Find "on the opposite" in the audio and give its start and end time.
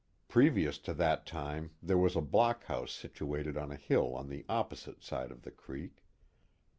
4.15-5.03